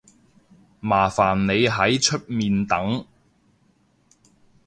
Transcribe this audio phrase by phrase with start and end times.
[0.79, 3.05] 麻煩你喺出面等